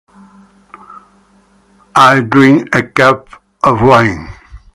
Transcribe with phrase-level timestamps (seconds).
[1.95, 3.29] I drink a cup
[3.61, 4.29] of wine.